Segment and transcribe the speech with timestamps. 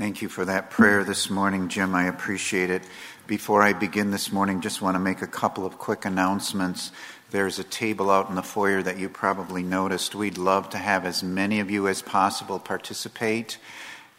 [0.00, 1.94] Thank you for that prayer this morning, Jim.
[1.94, 2.82] I appreciate it.
[3.26, 6.90] Before I begin this morning, just want to make a couple of quick announcements.
[7.32, 10.14] There's a table out in the foyer that you probably noticed.
[10.14, 13.58] We'd love to have as many of you as possible participate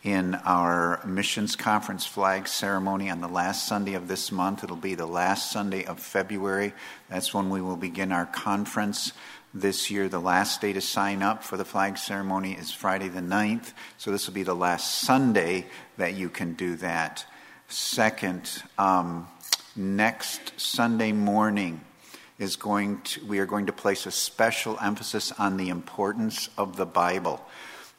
[0.03, 4.63] in our missions conference flag ceremony on the last Sunday of this month.
[4.63, 6.73] It'll be the last Sunday of February.
[7.09, 9.13] That's when we will begin our conference
[9.53, 10.09] this year.
[10.09, 14.11] The last day to sign up for the flag ceremony is Friday the 9th, so
[14.11, 15.65] this will be the last Sunday
[15.97, 17.25] that you can do that.
[17.67, 19.27] Second, um,
[19.75, 21.81] next Sunday morning
[22.39, 26.75] is going to, we are going to place a special emphasis on the importance of
[26.75, 27.39] the Bible.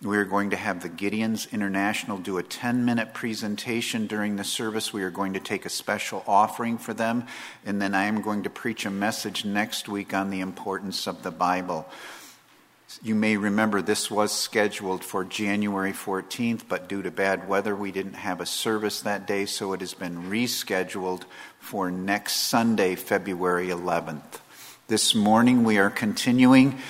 [0.04, 4.42] We are going to have the Gideons International do a 10 minute presentation during the
[4.42, 4.92] service.
[4.92, 7.24] We are going to take a special offering for them.
[7.64, 11.22] And then I am going to preach a message next week on the importance of
[11.22, 11.88] the Bible.
[13.00, 17.92] You may remember this was scheduled for January 14th, but due to bad weather, we
[17.92, 21.22] didn't have a service that day, so it has been rescheduled
[21.60, 24.40] for next Sunday, February 11th.
[24.88, 26.80] This morning, we are continuing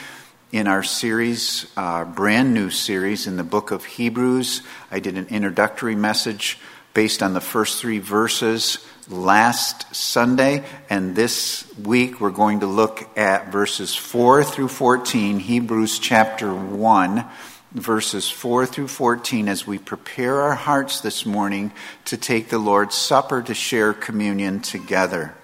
[0.52, 4.60] in our series, uh, brand new series in the book of Hebrews.
[4.90, 6.58] I did an introductory message
[6.92, 13.08] based on the first three verses last Sunday, and this week we're going to look
[13.16, 17.24] at verses 4 through 14, Hebrews chapter 1,
[17.72, 21.72] verses 4 through 14, as we prepare our hearts this morning
[22.04, 25.34] to take the Lord's Supper to share communion together.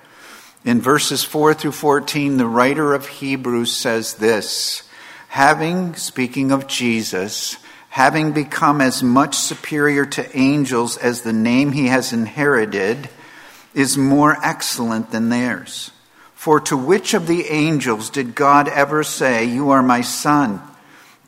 [0.67, 4.83] In verses 4 through 14, the writer of Hebrews says this
[5.29, 7.57] having, speaking of Jesus,
[7.91, 13.09] having become as much superior to angels as the name he has inherited
[13.75, 15.91] is more excellent than theirs.
[16.35, 20.61] For to which of the angels did God ever say, You are my son?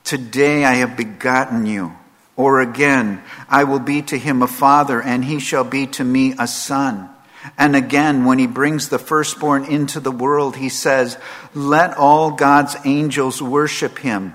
[0.04, 1.92] Today I have begotten you.
[2.36, 6.34] Or again, I will be to him a father, and he shall be to me
[6.38, 7.10] a son.
[7.56, 11.18] And again, when he brings the firstborn into the world, he says,
[11.54, 14.34] Let all God's angels worship him.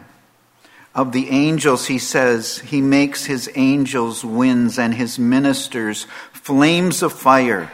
[0.93, 7.13] Of the angels, he says, He makes his angels winds and his ministers flames of
[7.13, 7.71] fire.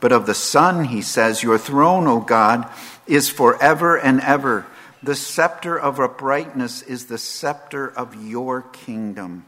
[0.00, 2.68] But of the Son, he says, Your throne, O God,
[3.06, 4.66] is forever and ever.
[5.02, 9.44] The scepter of uprightness is the scepter of your kingdom.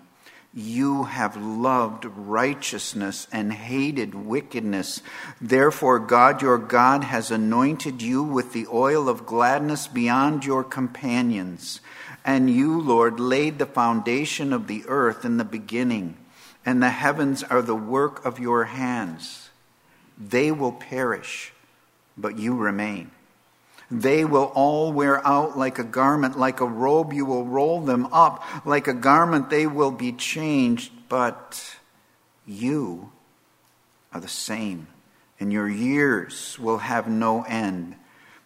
[0.57, 5.03] You have loved righteousness and hated wickedness.
[5.41, 11.81] Therefore, God your God has anointed you with the oil of gladness beyond your companions.
[12.25, 16.17] And you, Lord, laid the foundation of the earth in the beginning,
[16.65, 19.51] and the heavens are the work of your hands.
[20.17, 21.53] They will perish,
[22.17, 23.11] but you remain.
[24.01, 28.07] They will all wear out like a garment, like a robe, you will roll them
[28.13, 28.43] up.
[28.67, 31.77] Like a garment, they will be changed, but
[32.45, 33.13] you
[34.13, 34.89] are the same,
[35.39, 37.95] and your years will have no end.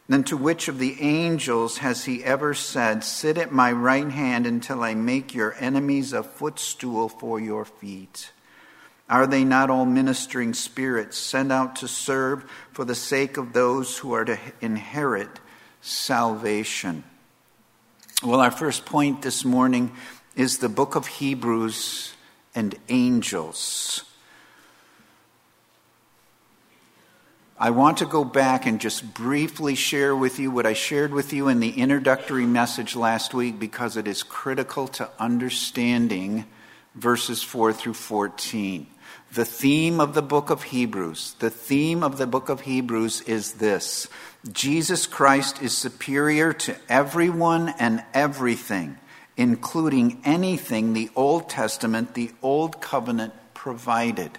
[0.06, 4.46] Then to which of the angels has he ever said, Sit at my right hand
[4.46, 8.32] until I make your enemies a footstool for your feet?
[9.10, 13.98] Are they not all ministering spirits sent out to serve for the sake of those
[13.98, 15.40] who are to inherit
[15.80, 17.04] salvation?
[18.22, 19.92] Well, our first point this morning
[20.36, 22.12] is the book of Hebrews
[22.54, 24.04] and angels.
[27.60, 31.32] I want to go back and just briefly share with you what I shared with
[31.32, 36.44] you in the introductory message last week because it is critical to understanding
[36.94, 38.86] verses 4 through 14.
[39.32, 43.54] The theme of the book of Hebrews, the theme of the book of Hebrews is
[43.54, 44.08] this
[44.50, 48.98] Jesus Christ is superior to everyone and everything,
[49.36, 54.38] including anything the Old Testament, the Old Covenant provided.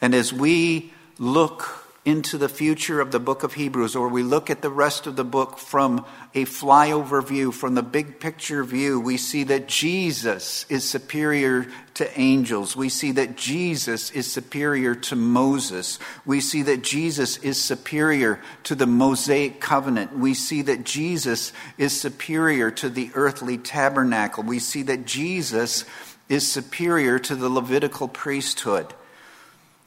[0.00, 1.79] And as we look
[2.10, 5.14] into the future of the book of Hebrews, or we look at the rest of
[5.14, 6.04] the book from
[6.34, 12.20] a flyover view, from the big picture view, we see that Jesus is superior to
[12.20, 12.76] angels.
[12.76, 15.98] We see that Jesus is superior to Moses.
[16.26, 20.16] We see that Jesus is superior to the Mosaic covenant.
[20.18, 24.42] We see that Jesus is superior to the earthly tabernacle.
[24.42, 25.84] We see that Jesus
[26.28, 28.94] is superior to the Levitical priesthood.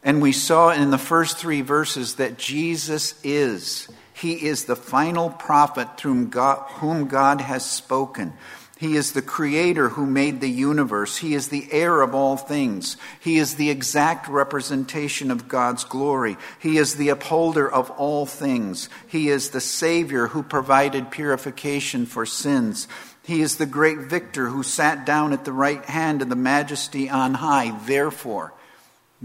[0.04, 3.88] And we saw in the first three verses that Jesus is.
[4.14, 8.34] He is the final prophet through whom God has spoken.
[8.78, 11.18] He is the creator who made the universe.
[11.18, 12.98] He is the heir of all things.
[13.22, 16.36] He is the exact representation of God's glory.
[16.60, 18.90] He is the upholder of all things.
[19.08, 22.90] He is the Savior who provided purification for sins.
[23.24, 27.10] He is the great victor who sat down at the right hand of the majesty
[27.10, 27.72] on high.
[27.86, 28.54] Therefore,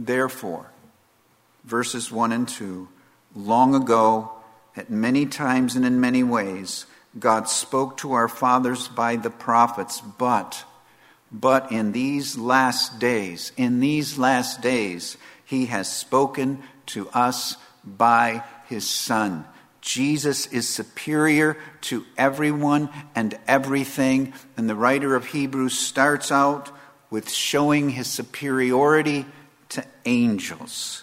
[0.06, 0.70] therefore,
[1.64, 2.88] verses 1 and 2,
[3.34, 4.32] long ago,
[4.76, 6.86] at many times and in many ways,
[7.18, 10.64] God spoke to our fathers by the prophets, but,
[11.30, 18.44] but in these last days, in these last days, He has spoken to us by
[18.68, 19.44] His Son
[19.88, 24.34] Jesus is superior to everyone and everything.
[24.54, 26.70] And the writer of Hebrews starts out
[27.08, 29.24] with showing his superiority
[29.70, 31.03] to angels.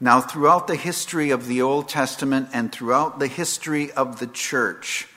[0.00, 5.08] Now, throughout the history of the Old Testament and throughout the history of the church,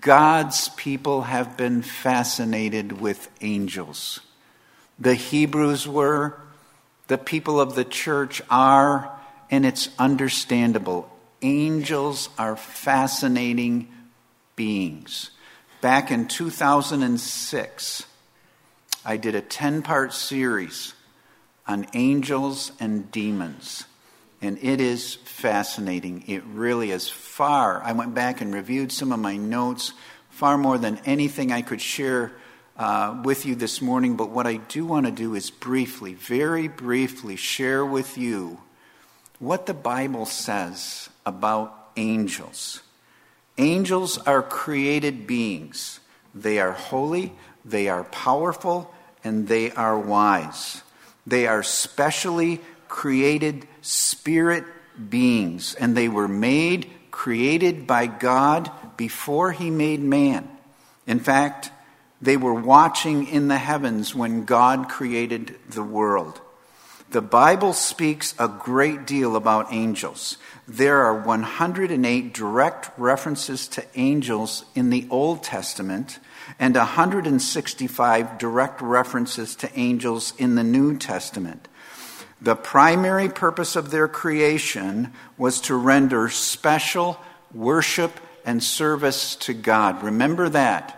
[0.00, 4.20] God's people have been fascinated with angels.
[4.98, 6.38] The Hebrews were,
[7.06, 9.10] the people of the church are,
[9.50, 11.10] and it's understandable
[11.42, 13.88] angels are fascinating
[14.56, 15.30] beings.
[15.80, 18.04] Back in 2006,
[19.04, 20.94] I did a 10 part series
[21.68, 23.84] on angels and demons.
[24.40, 26.24] And it is fascinating.
[26.26, 27.82] It really is far.
[27.82, 29.92] I went back and reviewed some of my notes,
[30.30, 32.32] far more than anything I could share
[32.76, 34.16] uh, with you this morning.
[34.16, 38.60] But what I do want to do is briefly, very briefly, share with you
[39.38, 42.82] what the Bible says about angels.
[43.58, 45.98] Angels are created beings.
[46.34, 47.32] They are holy,
[47.64, 48.94] they are powerful,
[49.24, 50.82] and they are wise.
[51.28, 54.64] They are specially created spirit
[55.10, 60.48] beings, and they were made, created by God before He made man.
[61.06, 61.70] In fact,
[62.22, 66.40] they were watching in the heavens when God created the world.
[67.10, 70.36] The Bible speaks a great deal about angels.
[70.66, 76.18] There are 108 direct references to angels in the Old Testament
[76.58, 81.68] and 165 direct references to angels in the New Testament.
[82.40, 87.18] The primary purpose of their creation was to render special
[87.52, 88.12] worship
[88.44, 90.02] and service to God.
[90.02, 90.94] Remember that.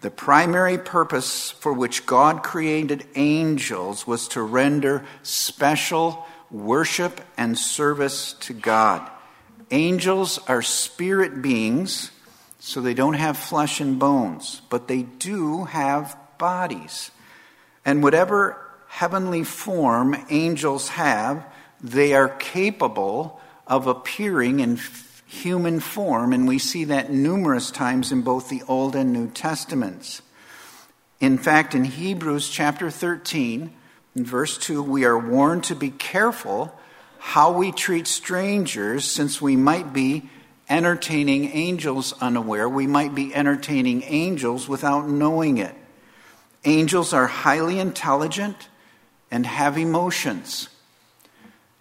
[0.00, 8.34] The primary purpose for which God created angels was to render special worship and service
[8.40, 9.08] to God.
[9.70, 12.10] Angels are spirit beings,
[12.64, 17.10] so they don't have flesh and bones, but they do have bodies.
[17.84, 18.56] And whatever
[18.86, 21.44] heavenly form angels have,
[21.80, 24.78] they are capable of appearing in
[25.26, 30.22] human form, and we see that numerous times in both the Old and New Testaments.
[31.18, 33.72] In fact, in Hebrews chapter 13,
[34.14, 36.78] in verse 2, we are warned to be careful
[37.18, 40.30] how we treat strangers, since we might be
[40.72, 42.66] entertaining angels unaware.
[42.66, 45.74] We might be entertaining angels without knowing it.
[46.64, 48.68] Angels are highly intelligent
[49.30, 50.70] and have emotions.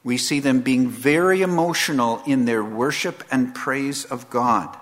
[0.04, 4.76] We see them being very emotional in their worship and praise of God.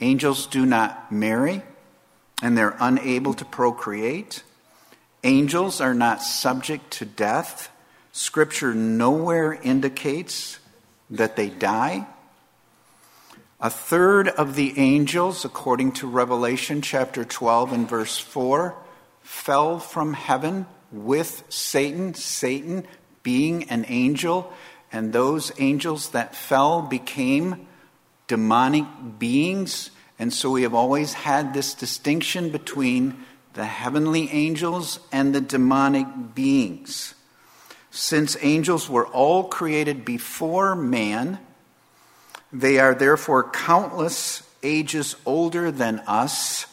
[0.00, 1.62] Angels do not marry,
[2.42, 4.42] and they're unable to procreate.
[5.22, 7.70] Angels are not subject to death.
[8.12, 10.58] Scripture nowhere indicates
[11.10, 12.06] that they die.
[13.62, 18.74] A third of the angels, according to Revelation chapter 12 and verse 4,
[19.20, 22.14] fell from heaven with Satan.
[22.14, 22.84] Satan
[23.22, 24.52] being an angel,
[24.90, 27.68] and those angels that fell became
[28.26, 28.84] demonic
[29.20, 29.90] beings.
[30.18, 36.34] And so we have always had this distinction between the heavenly angels and the demonic
[36.34, 37.14] beings.
[37.92, 41.38] Since angels were all created before man,
[42.52, 46.66] they are therefore countless ages older than us.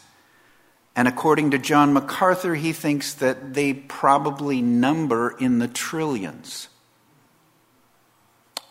[0.94, 6.68] And according to John MacArthur, he thinks that they probably number in the trillions.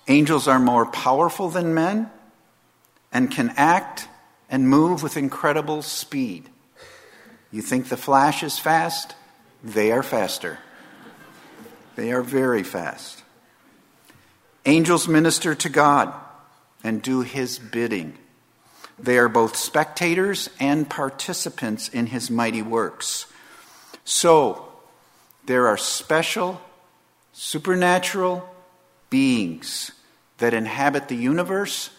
[0.07, 2.11] Angels are more powerful than men
[3.11, 4.07] and can act
[4.49, 6.49] and move with incredible speed.
[7.51, 9.15] You think the flash is fast?
[9.63, 10.59] They are faster.
[11.95, 13.23] They are very fast.
[14.65, 16.13] Angels minister to God
[16.83, 18.17] and do his bidding.
[18.97, 23.25] They are both spectators and participants in his mighty works.
[24.03, 24.67] So,
[25.45, 26.61] there are special,
[27.31, 28.47] supernatural
[29.09, 29.91] beings
[30.39, 31.89] that inhabit the universe,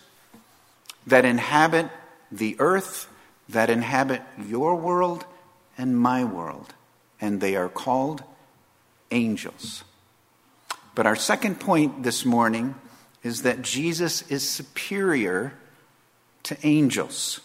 [1.06, 1.90] that inhabit
[2.30, 3.08] the earth,
[3.48, 5.24] that inhabit your world
[5.76, 6.74] and my world.
[7.20, 8.22] And they are called
[9.10, 9.84] angels.
[10.94, 12.74] But our second point this morning
[13.22, 15.52] is that Jesus is superior
[16.44, 17.40] to angels.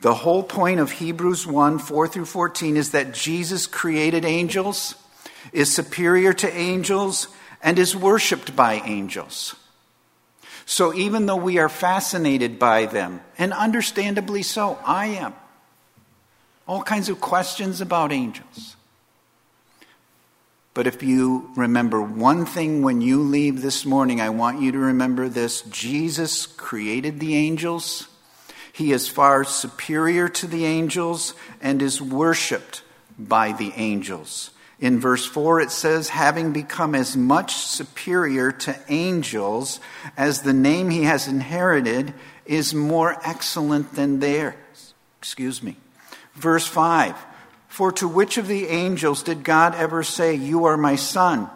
[0.00, 4.94] The whole point of Hebrews 1 4 through 14 is that Jesus created angels,
[5.52, 7.28] is superior to angels,
[7.62, 9.54] and is worshiped by angels.
[10.66, 15.34] So even though we are fascinated by them, and understandably so, I am,
[16.66, 18.76] all kinds of questions about angels.
[20.72, 24.78] But if you remember one thing when you leave this morning, I want you to
[24.78, 28.08] remember this Jesus created the angels.
[28.72, 32.82] He is far superior to the angels and is worshiped
[33.18, 34.50] by the angels.
[34.78, 39.78] In verse 4, it says, having become as much superior to angels
[40.16, 42.14] as the name he has inherited
[42.46, 44.94] is more excellent than theirs.
[45.18, 45.76] Excuse me.
[46.34, 47.14] Verse 5,
[47.80, 51.48] for to which of the angels did God ever say, You are my son?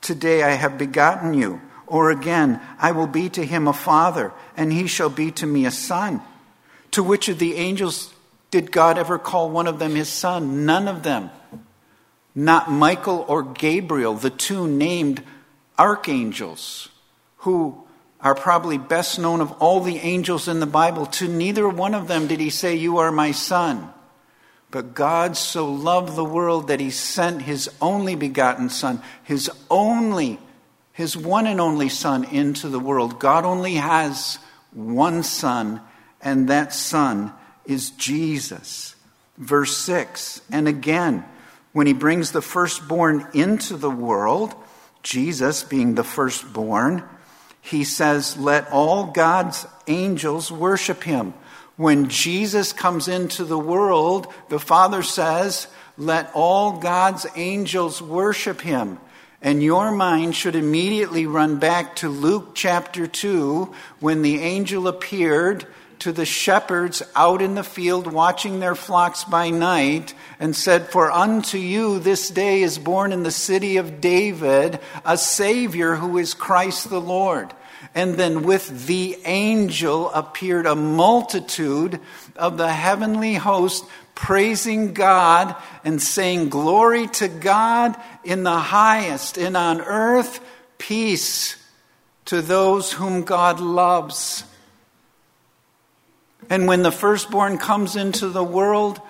[0.00, 1.60] Today I have begotten you.
[1.86, 5.66] Or again, I will be to him a father, and he shall be to me
[5.66, 6.20] a son.
[6.90, 8.12] To which of the angels
[8.50, 10.66] did God ever call one of them his son?
[10.66, 11.30] None of them
[12.34, 15.22] not Michael or Gabriel, the two named
[15.78, 16.88] archangels,
[17.36, 17.86] who
[18.20, 21.06] are probably best known of all the angels in the Bible.
[21.06, 23.92] To neither one of them did he say, You are my son.
[24.70, 30.38] But God so loved the world that he sent his only begotten son, his only,
[30.92, 33.18] his one and only son into the world.
[33.18, 34.38] God only has
[34.72, 35.80] one son,
[36.20, 37.32] and that son
[37.64, 38.94] is Jesus.
[39.38, 41.24] Verse 6, and again,
[41.72, 44.54] when he brings the firstborn into the world,
[45.02, 47.04] Jesus being the firstborn,
[47.60, 51.34] he says, Let all God's angels worship him.
[51.78, 58.98] When Jesus comes into the world, the Father says, Let all God's angels worship him.
[59.40, 65.68] And your mind should immediately run back to Luke chapter 2 when the angel appeared
[66.00, 71.12] to the shepherds out in the field watching their flocks by night and said, For
[71.12, 76.34] unto you this day is born in the city of David a Savior who is
[76.34, 77.54] Christ the Lord.
[77.94, 82.00] And then with the angel appeared a multitude
[82.36, 85.54] of the heavenly host praising God
[85.84, 90.40] and saying, Glory to God in the highest, and on earth
[90.76, 91.56] peace
[92.26, 94.44] to those whom God loves.
[96.50, 99.00] And when the firstborn comes into the world,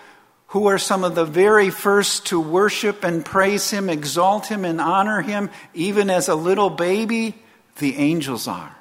[0.49, 4.81] who are some of the very first to worship and praise him, exalt him, and
[4.81, 7.35] honor him, even as a little baby?
[7.79, 8.77] The angels are.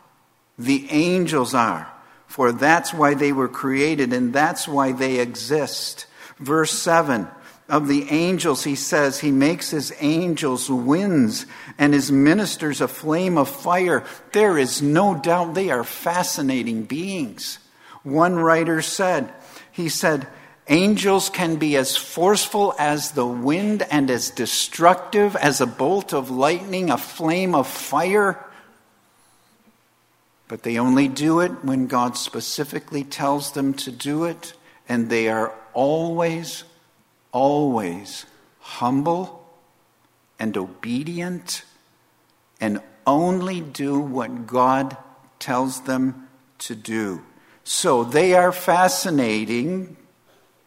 [0.57, 1.91] The angels are.
[2.27, 6.07] For that's why they were created and that's why they exist.
[6.39, 7.27] Verse 7
[7.69, 11.45] of the angels, he says, he makes his angels winds
[11.77, 14.05] and his ministers a flame of fire.
[14.31, 17.59] There is no doubt they are fascinating beings.
[18.03, 19.33] One writer said,
[19.71, 20.27] he said,
[20.69, 26.31] angels can be as forceful as the wind and as destructive as a bolt of
[26.31, 28.41] lightning, a flame of fire.
[30.47, 34.53] But they only do it when God specifically tells them to do it,
[34.87, 36.63] and they are always,
[37.31, 38.25] always
[38.59, 39.45] humble
[40.39, 41.63] and obedient
[42.59, 44.97] and only do what God
[45.39, 46.27] tells them
[46.59, 47.23] to do.
[47.63, 49.97] So they are fascinating,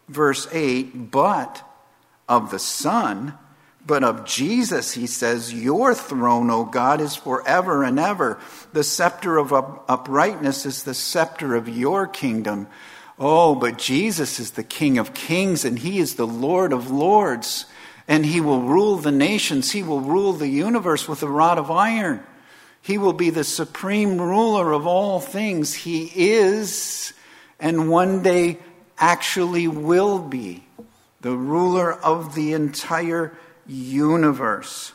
[0.07, 1.67] verse 8, but
[2.29, 3.37] of the Son,
[3.85, 8.39] but of Jesus, he says, Your throne, O God, is forever and ever.
[8.73, 12.67] The scepter of uprightness is the scepter of your kingdom.
[13.17, 17.65] Oh, but Jesus is the King of kings, and he is the Lord of lords,
[18.07, 21.71] and he will rule the nations, he will rule the universe with a rod of
[21.71, 22.23] iron.
[22.81, 25.73] He will be the supreme ruler of all things.
[25.73, 27.13] He is,
[27.59, 28.57] and one day
[28.97, 30.63] actually will be,
[31.21, 33.37] the ruler of the entire
[33.67, 34.93] universe.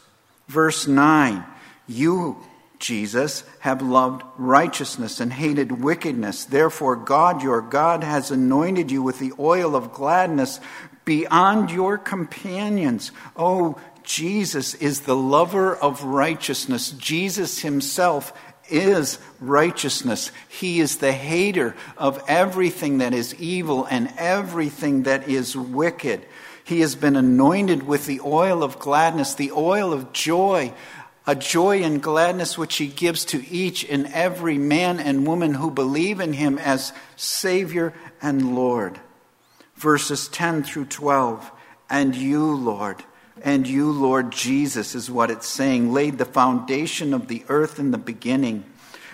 [0.49, 1.45] Verse 9
[1.87, 2.37] You,
[2.79, 6.45] Jesus, have loved righteousness and hated wickedness.
[6.45, 10.61] Therefore, God, your God, has anointed you with the oil of gladness
[11.05, 13.13] beyond your companions.
[13.37, 16.91] Oh, Jesus is the lover of righteousness.
[16.93, 18.33] Jesus himself
[18.69, 20.31] is righteousness.
[20.49, 26.25] He is the hater of everything that is evil and everything that is wicked.
[26.67, 30.75] He has been anointed with the oil of gladness, the oil of joy,
[31.25, 35.71] a joy and gladness which he gives to each and every man and woman who
[35.71, 38.99] believe in him as Savior and Lord.
[39.77, 41.53] Verses 10 through 12.
[41.89, 43.05] And you, Lord,
[43.45, 47.93] and you, Lord Jesus, is what it's saying, laid the foundation of the earth in
[47.93, 48.65] the beginning.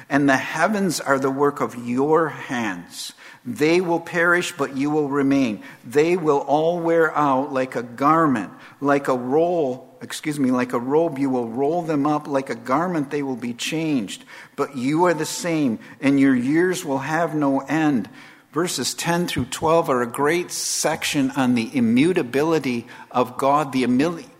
[0.08, 3.12] And the heavens are the work of your hands.
[3.44, 5.64] They will perish, but you will remain.
[5.84, 10.78] They will all wear out like a garment, like a roll, excuse me, like a
[10.78, 11.18] robe.
[11.18, 13.10] You will roll them up like a garment.
[13.10, 14.24] They will be changed.
[14.54, 18.08] But you are the same, and your years will have no end.
[18.52, 23.82] Verses 10 through 12 are a great section on the immutability of God, the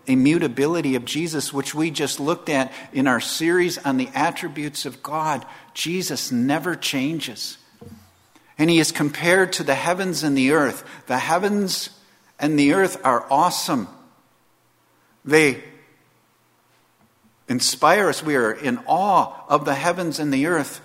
[0.05, 5.03] immutability of Jesus, which we just looked at in our series on the attributes of
[5.03, 5.45] God.
[5.73, 7.57] Jesus never changes.
[8.57, 10.83] And he is compared to the heavens and the earth.
[11.07, 11.89] The heavens
[12.39, 13.87] and the earth are awesome.
[15.25, 15.63] They
[17.47, 18.23] inspire us.
[18.23, 20.81] We are in awe of the heavens and the earth.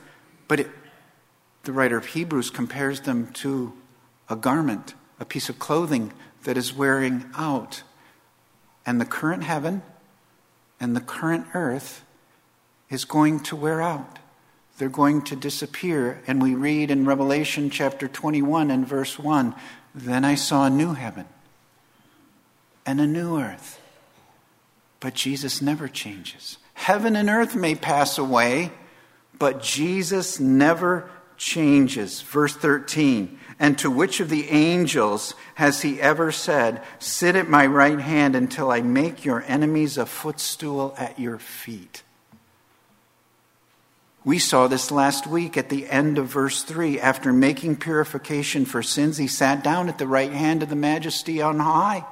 [0.46, 0.70] But it,
[1.64, 3.74] the writer of Hebrews compares them to
[4.28, 6.12] a garment, a piece of clothing
[6.44, 7.82] that is wearing out.
[8.86, 9.82] And the current heaven
[10.80, 12.04] and the current earth
[12.88, 14.18] is going to wear out
[14.78, 16.22] they're going to disappear.
[16.26, 19.54] And we read in Revelation chapter 21 and verse 1
[19.94, 21.26] Then I saw a new heaven
[22.86, 23.80] and a new earth.
[25.00, 26.58] But Jesus never changes.
[26.74, 28.72] Heaven and earth may pass away,
[29.38, 32.20] but Jesus never changes.
[32.22, 37.66] Verse 13 And to which of the angels has he ever said, Sit at my
[37.66, 42.02] right hand until I make your enemies a footstool at your feet?
[44.24, 47.00] We saw this last week at the end of verse 3.
[47.00, 51.40] After making purification for sins, he sat down at the right hand of the majesty
[51.40, 52.04] on high.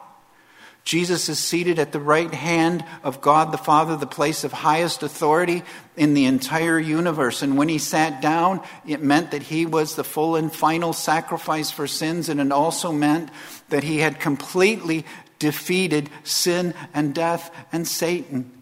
[0.85, 5.03] Jesus is seated at the right hand of God the Father, the place of highest
[5.03, 5.65] authority
[5.97, 7.43] in the entire universe.
[7.43, 11.73] And when he sat down, it meant that he was the full and final sacrifice
[11.73, 13.31] for sins, and it also meant
[13.69, 15.05] that he had completely
[15.41, 18.56] defeated sin and death and Satan.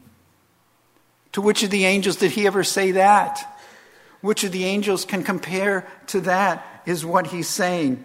[1.35, 3.59] To which of the angels did he ever say that?
[4.21, 8.05] Which of the angels can compare to that, is what he's saying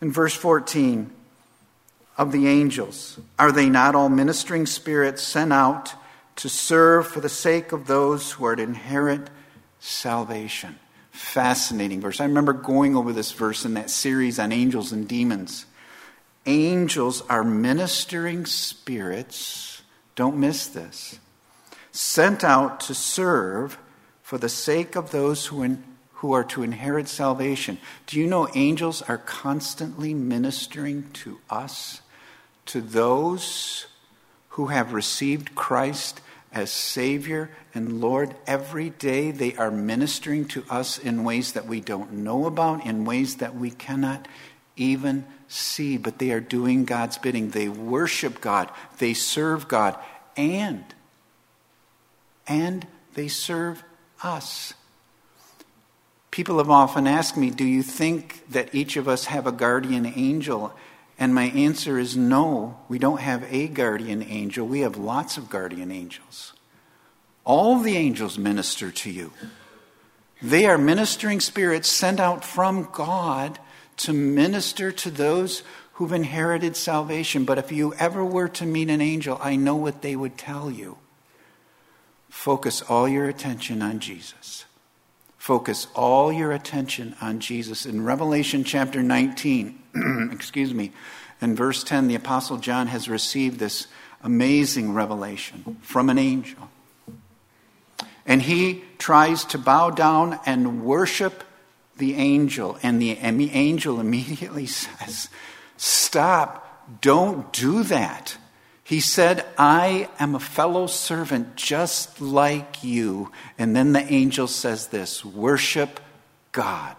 [0.00, 1.10] in verse 14
[2.16, 3.20] of the angels.
[3.38, 5.94] Are they not all ministering spirits sent out
[6.36, 9.28] to serve for the sake of those who are to inherit
[9.78, 10.78] salvation?
[11.10, 12.20] Fascinating verse.
[12.20, 15.66] I remember going over this verse in that series on angels and demons.
[16.46, 19.82] Angels are ministering spirits.
[20.14, 21.18] Don't miss this
[21.98, 23.76] sent out to serve
[24.22, 25.82] for the sake of those who, in,
[26.12, 27.76] who are to inherit salvation.
[28.06, 32.00] Do you know angels are constantly ministering to us,
[32.66, 33.86] to those
[34.50, 36.20] who have received Christ
[36.52, 38.36] as Savior and Lord?
[38.46, 43.06] Every day they are ministering to us in ways that we don't know about, in
[43.06, 44.28] ways that we cannot
[44.76, 47.50] even see, but they are doing God's bidding.
[47.50, 49.98] They worship God, they serve God,
[50.36, 50.84] and
[52.48, 53.84] and they serve
[54.22, 54.74] us.
[56.30, 60.06] People have often asked me, Do you think that each of us have a guardian
[60.06, 60.72] angel?
[61.18, 64.66] And my answer is no, we don't have a guardian angel.
[64.66, 66.52] We have lots of guardian angels.
[67.44, 69.32] All the angels minister to you.
[70.40, 73.58] They are ministering spirits sent out from God
[73.98, 77.44] to minister to those who've inherited salvation.
[77.44, 80.70] But if you ever were to meet an angel, I know what they would tell
[80.70, 80.98] you.
[82.28, 84.64] Focus all your attention on Jesus.
[85.36, 87.86] Focus all your attention on Jesus.
[87.86, 90.92] In Revelation chapter 19, excuse me,
[91.40, 93.86] in verse 10, the Apostle John has received this
[94.22, 96.68] amazing revelation from an angel.
[98.26, 101.44] And he tries to bow down and worship
[101.96, 102.78] the angel.
[102.82, 105.28] And the angel immediately says,
[105.76, 108.36] Stop, don't do that.
[108.88, 113.30] He said, I am a fellow servant just like you.
[113.58, 116.00] And then the angel says this worship
[116.52, 116.96] God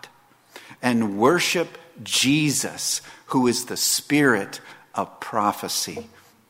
[0.84, 4.62] and worship Jesus, who is the spirit
[4.94, 6.08] of prophecy.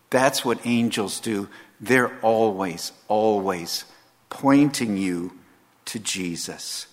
[0.10, 1.48] That's what angels do.
[1.80, 3.86] They're always, always
[4.30, 5.32] pointing you
[5.86, 6.88] to Jesus.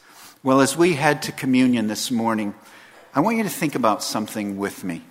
[0.44, 2.54] Well, as we head to communion this morning,
[3.12, 5.02] I want you to think about something with me.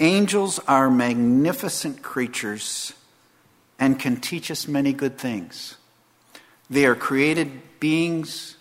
[0.00, 2.92] Angels are magnificent creatures
[3.78, 5.76] and can teach us many good things.
[6.70, 8.56] They are created beings.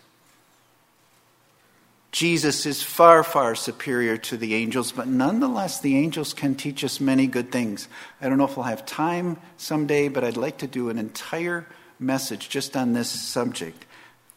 [2.12, 7.00] Jesus is far, far superior to the angels, but nonetheless, the angels can teach us
[7.00, 7.88] many good things.
[8.20, 11.68] I don't know if we'll have time someday, but I'd like to do an entire
[12.00, 13.86] message just on this subject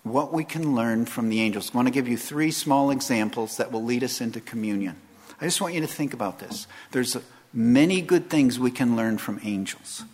[0.02, 1.70] what we can learn from the angels.
[1.72, 4.96] I want to give you three small examples that will lead us into communion.
[5.40, 6.66] I just want you to think about this.
[6.90, 7.16] There's
[7.53, 10.05] many good things we can learn from angels.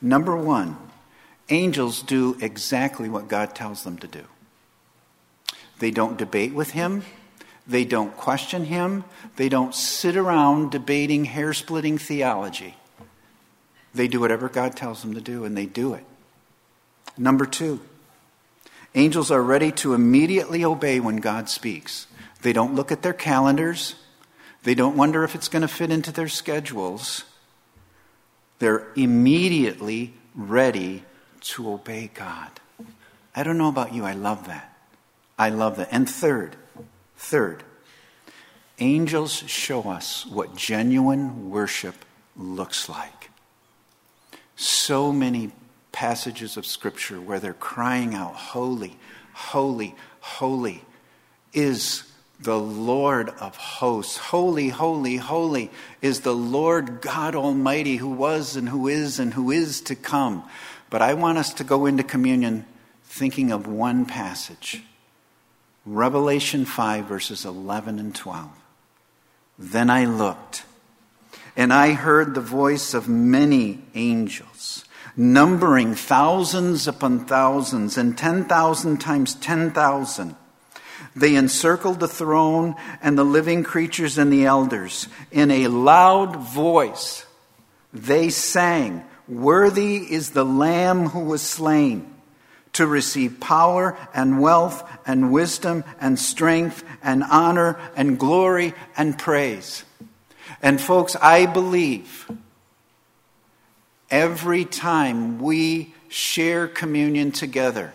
[0.00, 0.76] Number one,
[1.48, 4.24] angels do exactly what God tells them to do.
[5.78, 7.02] They don't debate with him.
[7.66, 9.04] They don't question him.
[9.36, 12.76] They don't sit around debating hair splitting theology.
[13.94, 16.04] They do whatever God tells them to do, and they do it.
[17.16, 17.80] Number two,
[18.94, 22.06] angels are ready to immediately obey when God speaks.
[22.42, 23.94] They don't look at their calendars,
[24.64, 27.24] they don't wonder if it's going to fit into their schedules.
[28.58, 31.04] They're immediately ready
[31.40, 32.50] to obey God.
[33.36, 34.76] I don't know about you, I love that.
[35.38, 35.88] I love that.
[35.90, 36.56] And third,
[37.16, 37.62] third,
[38.78, 41.96] angels show us what genuine worship
[42.36, 43.30] looks like.
[44.56, 45.52] So many
[45.92, 48.96] passages of Scripture where they're crying out, Holy,
[49.32, 50.82] holy, holy
[51.52, 52.04] is
[52.40, 54.16] the Lord of hosts.
[54.16, 55.70] Holy, holy, holy
[56.02, 60.44] is the Lord God Almighty who was and who is and who is to come.
[60.90, 62.66] But I want us to go into communion
[63.04, 64.82] thinking of one passage
[65.86, 68.48] Revelation 5, verses 11 and 12.
[69.58, 70.64] Then I looked,
[71.56, 79.34] and I heard the voice of many angels, numbering thousands upon thousands, and 10,000 times
[79.34, 80.36] 10,000.
[81.16, 85.08] They encircled the throne and the living creatures and the elders.
[85.30, 87.24] In a loud voice,
[87.92, 92.12] they sang, Worthy is the Lamb who was slain
[92.74, 99.84] to receive power and wealth and wisdom and strength and honor and glory and praise.
[100.60, 102.30] And, folks, I believe
[104.10, 107.92] every time we share communion together,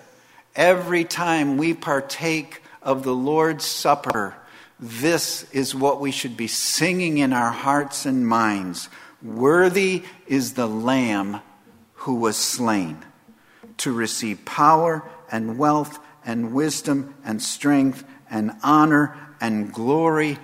[0.55, 4.35] every time we partake of the Lord's Supper,
[4.79, 8.89] this is what we should be singing in our hearts and minds.
[9.21, 11.41] Worthy is the Lamb
[11.93, 13.05] who was slain
[13.77, 20.37] to receive power and wealth and wisdom and strength and honor and glory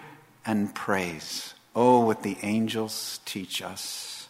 [0.45, 1.53] and praise.
[1.75, 4.27] Oh, what the angels teach us.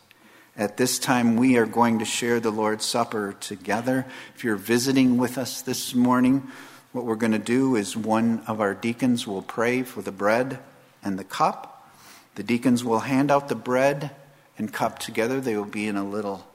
[0.58, 4.06] At this time, we are going to share the Lord's Supper together.
[4.36, 6.50] If you're visiting with us this morning,
[6.96, 10.58] what we're going to do is one of our deacons will pray for the bread
[11.04, 11.92] and the cup.
[12.36, 14.12] The deacons will hand out the bread
[14.58, 15.42] and cup together.
[15.42, 16.48] They will be in a little,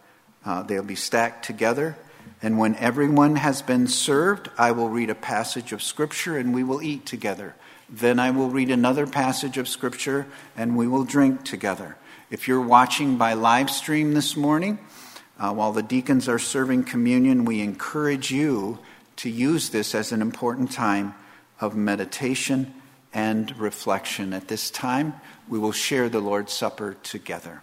[0.46, 1.94] uh, they'll be stacked together.
[2.42, 6.64] And when everyone has been served, I will read a passage of Scripture and we
[6.64, 7.54] will eat together.
[7.90, 10.26] Then I will read another passage of Scripture
[10.56, 11.98] and we will drink together.
[12.30, 14.78] If you're watching by live stream this morning,
[15.38, 18.78] uh, while the deacons are serving communion, we encourage you
[19.20, 21.14] to use this as an important time
[21.60, 22.72] of meditation
[23.12, 24.32] and reflection.
[24.32, 25.12] At this time,
[25.46, 27.62] we will share the Lord's Supper together.